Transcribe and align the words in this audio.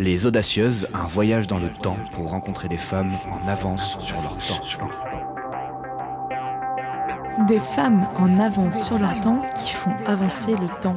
Les 0.00 0.26
Audacieuses, 0.26 0.86
un 0.94 1.08
voyage 1.08 1.48
dans 1.48 1.58
le 1.58 1.70
temps 1.82 1.96
pour 2.12 2.30
rencontrer 2.30 2.68
des 2.68 2.76
femmes 2.76 3.14
en 3.32 3.48
avance 3.48 3.96
sur 3.98 4.14
leur 4.22 4.38
temps. 4.46 4.62
Des 7.48 7.58
femmes 7.58 8.06
en 8.16 8.38
avance 8.38 8.86
sur 8.86 8.96
leur 8.96 9.20
temps 9.20 9.42
qui 9.56 9.72
font 9.72 9.90
avancer 10.06 10.52
le 10.52 10.68
temps. 10.80 10.94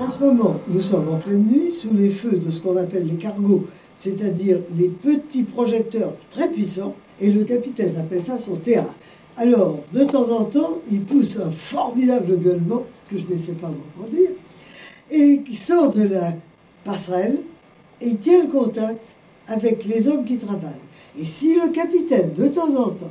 En 0.00 0.08
ce 0.08 0.18
moment, 0.20 0.56
nous 0.68 0.80
sommes 0.80 1.10
en 1.10 1.18
pleine 1.18 1.44
nuit 1.44 1.70
sous 1.70 1.92
les 1.92 2.08
feux 2.08 2.38
de 2.38 2.50
ce 2.50 2.62
qu'on 2.62 2.78
appelle 2.78 3.06
les 3.06 3.16
cargos, 3.16 3.66
c'est-à-dire 3.94 4.56
les 4.74 4.88
petits 4.88 5.42
projecteurs 5.42 6.12
très 6.30 6.48
puissants, 6.48 6.94
et 7.20 7.30
le 7.30 7.44
capitaine 7.44 7.94
appelle 7.98 8.24
ça 8.24 8.38
son 8.38 8.56
théâtre. 8.56 8.94
Alors, 9.36 9.80
de 9.92 10.04
temps 10.04 10.30
en 10.30 10.44
temps, 10.44 10.78
il 10.90 11.02
pousse 11.02 11.38
un 11.38 11.50
formidable 11.50 12.38
gueulement, 12.38 12.84
que 13.10 13.18
je 13.18 13.26
n'essaie 13.26 13.52
pas 13.52 13.68
de 13.68 13.76
reproduire, 13.98 14.30
et 15.10 15.42
qui 15.42 15.56
sort 15.56 15.90
de 15.90 16.04
la 16.04 16.32
passerelle 16.84 17.40
et 18.00 18.14
tient 18.16 18.42
le 18.42 18.48
contact 18.48 19.04
avec 19.46 19.84
les 19.84 20.08
hommes 20.08 20.24
qui 20.24 20.36
travaillent. 20.36 20.70
Et 21.18 21.24
si 21.24 21.54
le 21.54 21.68
capitaine, 21.68 22.32
de 22.32 22.48
temps 22.48 22.74
en 22.76 22.90
temps, 22.90 23.10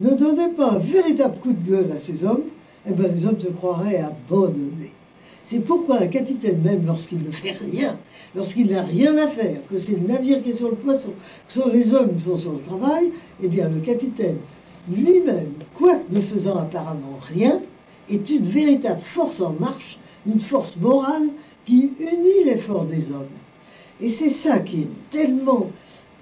ne 0.00 0.10
donnait 0.10 0.50
pas 0.50 0.72
un 0.72 0.78
véritable 0.78 1.38
coup 1.38 1.52
de 1.52 1.70
gueule 1.70 1.92
à 1.92 1.98
ces 1.98 2.24
hommes, 2.24 2.44
eh 2.86 2.92
ben 2.92 3.10
les 3.10 3.26
hommes 3.26 3.40
se 3.40 3.48
croiraient 3.48 4.00
abandonnés. 4.00 4.92
C'est 5.44 5.60
pourquoi 5.60 6.02
un 6.02 6.08
capitaine, 6.08 6.60
même 6.62 6.84
lorsqu'il 6.86 7.22
ne 7.22 7.30
fait 7.30 7.52
rien, 7.52 7.98
lorsqu'il 8.36 8.70
n'a 8.70 8.82
rien 8.82 9.16
à 9.16 9.26
faire, 9.26 9.60
que 9.68 9.78
c'est 9.78 9.92
le 9.92 10.06
navire 10.06 10.42
qui 10.42 10.50
est 10.50 10.56
sur 10.56 10.68
le 10.68 10.76
poisson, 10.76 11.12
que 11.46 11.52
sont 11.52 11.68
les 11.68 11.94
hommes 11.94 12.14
qui 12.14 12.24
sont 12.24 12.36
sur 12.36 12.52
le 12.52 12.58
travail, 12.58 13.10
eh 13.42 13.48
bien 13.48 13.68
le 13.68 13.80
capitaine 13.80 14.36
lui-même, 14.90 15.52
quoique 15.74 16.14
ne 16.14 16.20
faisant 16.20 16.56
apparemment 16.56 17.18
rien, 17.22 17.60
est 18.10 18.30
une 18.30 18.44
véritable 18.44 19.00
force 19.00 19.40
en 19.40 19.54
marche, 19.58 19.98
une 20.26 20.40
force 20.40 20.76
morale 20.76 21.28
qui 21.66 21.94
unit 21.98 22.44
l'effort 22.44 22.84
des 22.84 23.10
hommes. 23.10 23.26
Et 24.00 24.08
c'est 24.08 24.30
ça 24.30 24.60
qui 24.60 24.82
est 24.82 24.88
tellement 25.10 25.70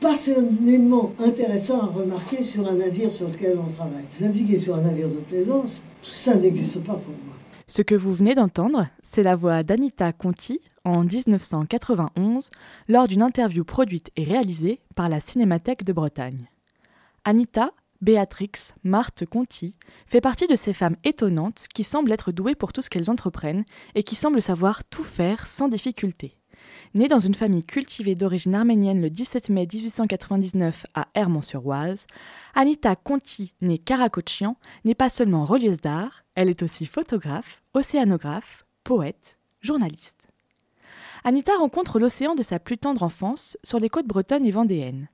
passionnément 0.00 1.12
intéressant 1.18 1.80
à 1.80 1.86
remarquer 1.86 2.42
sur 2.42 2.66
un 2.66 2.74
navire 2.74 3.12
sur 3.12 3.28
lequel 3.28 3.58
on 3.58 3.70
travaille. 3.70 4.04
Naviguer 4.20 4.58
sur 4.58 4.76
un 4.76 4.82
navire 4.82 5.08
de 5.08 5.16
plaisance, 5.16 5.82
ça 6.02 6.34
n'existe 6.34 6.82
pas 6.82 6.94
pour 6.94 7.14
moi. 7.24 7.34
Ce 7.68 7.82
que 7.82 7.94
vous 7.94 8.14
venez 8.14 8.34
d'entendre, 8.34 8.86
c'est 9.02 9.22
la 9.22 9.36
voix 9.36 9.62
d'Anita 9.62 10.12
Conti 10.12 10.60
en 10.84 11.02
1991 11.02 12.50
lors 12.88 13.08
d'une 13.08 13.22
interview 13.22 13.64
produite 13.64 14.10
et 14.16 14.24
réalisée 14.24 14.80
par 14.94 15.08
la 15.08 15.20
Cinémathèque 15.20 15.84
de 15.84 15.92
Bretagne. 15.92 16.48
Anita, 17.24 17.72
Béatrix, 18.02 18.72
Marthe 18.84 19.26
Conti, 19.26 19.74
fait 20.06 20.20
partie 20.20 20.46
de 20.46 20.54
ces 20.54 20.72
femmes 20.72 20.96
étonnantes 21.02 21.66
qui 21.74 21.82
semblent 21.82 22.12
être 22.12 22.30
douées 22.30 22.54
pour 22.54 22.72
tout 22.72 22.82
ce 22.82 22.90
qu'elles 22.90 23.10
entreprennent 23.10 23.64
et 23.96 24.04
qui 24.04 24.14
semblent 24.14 24.42
savoir 24.42 24.84
tout 24.84 25.02
faire 25.02 25.46
sans 25.46 25.68
difficulté. 25.68 26.36
Née 26.94 27.08
dans 27.08 27.20
une 27.20 27.34
famille 27.34 27.64
cultivée 27.64 28.14
d'origine 28.14 28.54
arménienne 28.54 29.00
le 29.00 29.10
17 29.10 29.50
mai 29.50 29.66
1899 29.72 30.86
à 30.94 31.08
Hermont-sur-Oise, 31.14 32.06
Anita 32.54 32.96
Conti, 32.96 33.54
née 33.60 33.78
Karakochian, 33.78 34.56
n'est 34.84 34.94
pas 34.94 35.10
seulement 35.10 35.44
relieuse 35.44 35.80
d'art, 35.80 36.24
elle 36.34 36.48
est 36.48 36.62
aussi 36.62 36.86
photographe, 36.86 37.62
océanographe, 37.74 38.64
poète, 38.84 39.38
journaliste. 39.60 40.28
Anita 41.24 41.56
rencontre 41.58 41.98
l'océan 41.98 42.34
de 42.34 42.42
sa 42.44 42.58
plus 42.58 42.78
tendre 42.78 43.02
enfance 43.02 43.56
sur 43.64 43.80
les 43.80 43.88
côtes 43.88 44.06
bretonnes 44.06 44.46
et 44.46 44.52
vendéennes. 44.52 45.08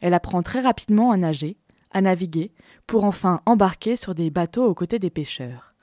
Elle 0.00 0.14
apprend 0.14 0.42
très 0.42 0.60
rapidement 0.60 1.10
à 1.10 1.16
nager, 1.16 1.56
à 1.90 2.00
naviguer, 2.00 2.52
pour 2.86 3.04
enfin 3.04 3.40
embarquer 3.46 3.96
sur 3.96 4.14
des 4.14 4.30
bateaux 4.30 4.64
aux 4.64 4.74
côtés 4.74 4.98
des 4.98 5.10
pêcheurs. 5.10 5.74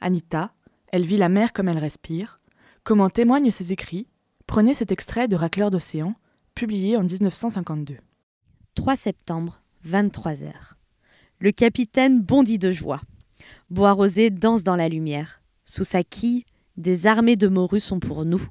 Anita, 0.00 0.52
elle 0.88 1.06
vit 1.06 1.16
la 1.16 1.28
mer 1.28 1.52
comme 1.52 1.68
elle 1.68 1.78
respire. 1.78 2.40
Comment 2.84 3.08
témoignent 3.08 3.50
ses 3.50 3.72
écrits? 3.72 4.08
Prenez 4.50 4.74
cet 4.74 4.90
extrait 4.90 5.28
de 5.28 5.36
Racleur 5.36 5.70
d'océan, 5.70 6.16
publié 6.56 6.96
en 6.96 7.04
1952. 7.04 7.98
3 8.74 8.96
septembre, 8.96 9.62
23 9.84 10.42
heures. 10.42 10.76
Le 11.38 11.52
capitaine 11.52 12.20
bondit 12.20 12.58
de 12.58 12.72
joie. 12.72 13.00
Bois 13.70 13.92
rosé 13.92 14.30
danse 14.30 14.64
dans 14.64 14.74
la 14.74 14.88
lumière. 14.88 15.40
Sous 15.64 15.84
sa 15.84 16.02
quille, 16.02 16.46
des 16.76 17.06
armées 17.06 17.36
de 17.36 17.46
morues 17.46 17.78
sont 17.78 18.00
pour 18.00 18.24
nous. 18.24 18.44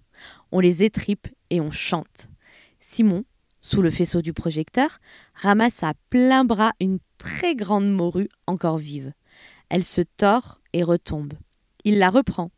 On 0.54 0.62
les 0.62 0.84
étripe 0.84 1.28
et 1.50 1.60
on 1.60 1.70
chante. 1.70 2.30
Simon, 2.80 3.26
sous 3.60 3.82
le 3.82 3.90
faisceau 3.90 4.22
du 4.22 4.32
projecteur, 4.32 5.00
ramasse 5.34 5.84
à 5.84 5.96
plein 6.10 6.46
bras 6.46 6.72
une 6.80 7.00
très 7.18 7.56
grande 7.56 7.94
morue 7.94 8.30
encore 8.48 8.78
vive. 8.78 9.12
Elle 9.68 9.84
se 9.84 10.00
tord 10.16 10.62
et 10.72 10.84
retombe. 10.84 11.34
Il 11.84 11.98
la 11.98 12.10
reprend. 12.10 12.52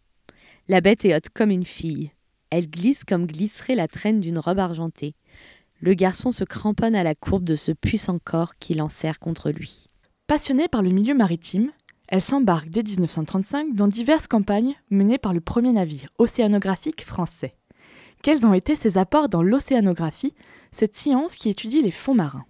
La 0.67 0.79
bête 0.79 1.05
est 1.05 1.15
haute 1.15 1.29
comme 1.29 1.49
une 1.49 1.65
fille. 1.65 2.11
Elle 2.51 2.69
glisse 2.69 3.03
comme 3.03 3.25
glisserait 3.25 3.75
la 3.75 3.87
traîne 3.87 4.19
d'une 4.19 4.37
robe 4.37 4.59
argentée. 4.59 5.15
Le 5.79 5.93
garçon 5.95 6.31
se 6.31 6.43
cramponne 6.43 6.95
à 6.95 7.03
la 7.03 7.15
courbe 7.15 7.43
de 7.43 7.55
ce 7.55 7.71
puissant 7.71 8.17
corps 8.23 8.57
qui 8.59 8.75
l'enserre 8.75 9.19
contre 9.19 9.49
lui. 9.49 9.87
Passionnée 10.27 10.67
par 10.67 10.81
le 10.81 10.91
milieu 10.91 11.15
maritime, 11.15 11.71
elle 12.07 12.21
s'embarque 12.21 12.69
dès 12.69 12.83
1935 12.83 13.73
dans 13.73 13.87
diverses 13.87 14.27
campagnes 14.27 14.75
menées 14.89 15.17
par 15.17 15.33
le 15.33 15.39
premier 15.39 15.71
navire 15.71 16.09
océanographique 16.19 17.05
français. 17.05 17.55
Quels 18.21 18.45
ont 18.45 18.53
été 18.53 18.75
ses 18.75 18.97
apports 18.97 19.29
dans 19.29 19.41
l'océanographie, 19.41 20.35
cette 20.71 20.95
science 20.95 21.35
qui 21.35 21.49
étudie 21.49 21.81
les 21.81 21.89
fonds 21.89 22.13
marins? 22.13 22.45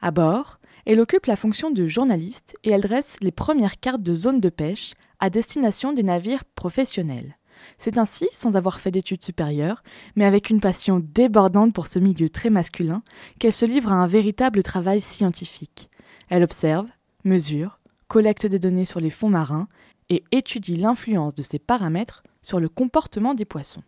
À 0.00 0.10
bord, 0.10 0.60
elle 0.84 1.00
occupe 1.00 1.26
la 1.26 1.36
fonction 1.36 1.70
de 1.70 1.88
journaliste 1.88 2.56
et 2.62 2.70
elle 2.70 2.82
dresse 2.82 3.16
les 3.22 3.32
premières 3.32 3.80
cartes 3.80 4.02
de 4.02 4.14
zones 4.14 4.40
de 4.40 4.50
pêche 4.50 4.92
à 5.18 5.30
destination 5.30 5.94
des 5.94 6.02
navires 6.02 6.44
professionnels. 6.44 7.38
C'est 7.78 7.98
ainsi, 7.98 8.28
sans 8.32 8.56
avoir 8.56 8.80
fait 8.80 8.90
d'études 8.90 9.22
supérieures, 9.22 9.82
mais 10.16 10.24
avec 10.24 10.50
une 10.50 10.60
passion 10.60 11.00
débordante 11.00 11.72
pour 11.72 11.86
ce 11.86 11.98
milieu 11.98 12.28
très 12.28 12.50
masculin, 12.50 13.02
qu'elle 13.38 13.52
se 13.52 13.66
livre 13.66 13.92
à 13.92 13.96
un 13.96 14.06
véritable 14.06 14.62
travail 14.62 15.00
scientifique. 15.00 15.90
Elle 16.28 16.42
observe, 16.42 16.88
mesure, 17.24 17.80
collecte 18.08 18.46
des 18.46 18.58
données 18.58 18.84
sur 18.84 19.00
les 19.00 19.10
fonds 19.10 19.30
marins 19.30 19.68
et 20.08 20.24
étudie 20.32 20.76
l'influence 20.76 21.34
de 21.34 21.42
ces 21.42 21.58
paramètres 21.58 22.22
sur 22.42 22.60
le 22.60 22.68
comportement 22.68 23.34
des 23.34 23.44
poissons. 23.44 23.82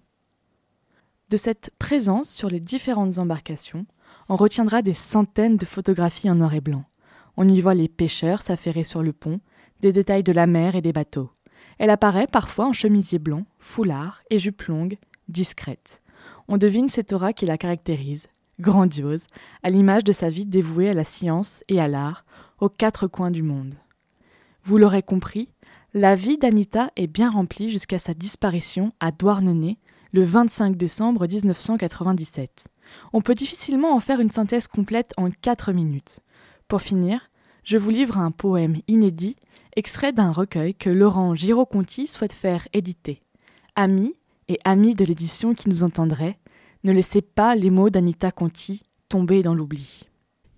De 1.28 1.36
cette 1.36 1.70
présence 1.78 2.31
sur 2.31 2.48
les 2.48 2.60
différentes 2.60 3.19
embarcations, 3.19 3.86
on 4.28 4.36
retiendra 4.36 4.82
des 4.82 4.92
centaines 4.92 5.56
de 5.56 5.65
photographies 5.65 6.31
en 6.31 6.36
noir 6.36 6.54
et 6.54 6.60
blanc. 6.60 6.84
On 7.36 7.48
y 7.48 7.60
voit 7.60 7.75
les 7.75 7.88
pêcheurs 7.88 8.42
s'affairer 8.42 8.84
sur 8.84 9.03
le 9.03 9.12
pont, 9.12 9.41
des 9.81 9.92
détails 9.92 10.22
de 10.22 10.32
la 10.32 10.47
mer 10.47 10.75
et 10.75 10.82
des 10.82 10.92
bateaux. 10.92 11.31
Elle 11.78 11.91
apparaît 11.91 12.26
parfois 12.26 12.66
en 12.66 12.72
chemisier 12.72 13.19
blanc, 13.19 13.44
foulard 13.59 14.22
et 14.31 14.38
jupe 14.38 14.62
longue, 14.62 14.98
discrète. 15.28 16.03
On 16.48 16.56
devine 16.56 16.88
cette 16.88 17.12
aura 17.12 17.32
qui 17.32 17.47
la 17.47 17.59
caractérise, 17.59 18.28
grandiose, 18.60 19.26
à 19.62 19.70
l'image 19.70 20.04
de 20.04 20.12
sa 20.12 20.31
vie 20.31 20.47
dévouée 20.47 20.91
à 20.91 20.94
la 20.94 21.04
science 21.04 21.62
et 21.69 21.81
à 21.81 21.88
l'art, 21.88 22.25
aux 22.60 22.69
quatre 22.69 23.06
coins 23.06 23.31
du 23.31 23.42
monde. 23.42 23.75
Vous 24.65 24.78
l'aurez 24.78 25.03
compris, 25.03 25.50
la 25.92 26.15
vie 26.15 26.38
d'Anita 26.38 26.91
est 26.97 27.06
bien 27.06 27.31
remplie 27.31 27.70
jusqu'à 27.70 27.98
sa 27.98 28.15
disparition 28.15 28.92
à 29.00 29.12
Douarnenez 29.12 29.78
le 30.12 30.22
25 30.25 30.76
décembre 30.76 31.26
1997. 31.26 32.69
On 33.12 33.20
peut 33.20 33.34
difficilement 33.34 33.94
en 33.94 34.00
faire 34.00 34.20
une 34.20 34.31
synthèse 34.31 34.66
complète 34.66 35.12
en 35.16 35.31
quatre 35.31 35.72
minutes. 35.72 36.20
Pour 36.69 36.82
finir, 36.82 37.31
je 37.65 37.76
vous 37.76 37.91
livre 37.91 38.19
un 38.19 38.31
poème 38.31 38.81
inédit 38.88 39.36
extrait 39.76 40.12
d'un 40.12 40.32
recueil 40.32 40.75
que 40.75 40.91
Laurent 40.91 41.34
Giraud-Conti 41.34 42.06
souhaite 42.06 42.32
faire 42.32 42.66
éditer. 42.72 43.20
Amis 43.75 44.14
et 44.48 44.59
amis 44.64 44.94
de 44.94 45.04
l'édition 45.04 45.54
qui 45.54 45.69
nous 45.69 45.82
entendraient, 45.82 46.38
ne 46.84 46.92
laissez 46.92 47.22
pas 47.22 47.54
les 47.54 47.70
mots 47.70 47.91
d'Anita 47.91 48.31
Conti 48.32 48.82
tomber 49.09 49.42
dans 49.42 49.54
l'oubli. 49.54 50.03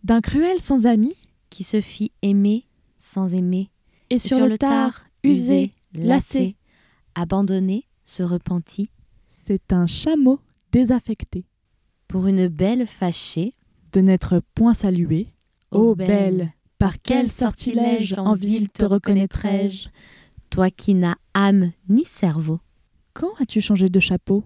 D'un 0.04 0.20
cruel 0.20 0.60
sans 0.60 0.86
amis 0.86 1.16
qui 1.50 1.64
se 1.64 1.80
fit 1.80 2.12
aimer 2.22 2.64
sans 2.98 3.32
aimer, 3.32 3.70
et 4.10 4.18
sur, 4.18 4.46
le 4.46 4.58
tard, 4.58 5.04
usé, 5.22 5.72
lassé, 5.94 6.56
abandonné, 7.14 7.86
se 8.04 8.22
repentit. 8.22 8.90
C'est 9.32 9.72
un 9.72 9.87
chameau 9.87 10.40
désaffecté. 10.72 11.46
Pour 12.08 12.26
une 12.26 12.48
belle 12.48 12.87
fâchée, 12.87 13.54
de 13.93 14.00
n'être 14.00 14.43
point 14.54 14.75
salué. 14.75 15.28
Ô 15.70 15.90
Ô 15.90 15.94
belle, 15.94 16.52
par 16.78 17.00
quel 17.02 17.30
sortilège 17.30 18.14
en 18.19 18.34
ville 18.34 18.70
te 18.70 18.84
reconnaîtrai-je 18.84 19.88
toi 20.50 20.70
qui 20.70 20.94
n'as 20.94 21.16
âme 21.34 21.72
ni 21.88 22.04
cerveau. 22.04 22.60
Quand 23.12 23.32
as-tu 23.40 23.60
changé 23.60 23.88
de 23.88 24.00
chapeau? 24.00 24.44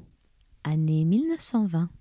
Année 0.65 1.05
1920. 1.05 1.91